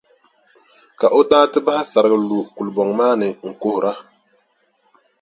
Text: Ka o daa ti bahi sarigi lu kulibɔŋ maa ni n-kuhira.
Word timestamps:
Ka 0.99 1.07
o 1.19 1.21
daa 1.29 1.45
ti 1.51 1.59
bahi 1.65 1.83
sarigi 1.91 2.17
lu 2.29 2.39
kulibɔŋ 2.55 2.89
maa 2.99 3.15
ni 3.21 3.27
n-kuhira. 3.49 3.91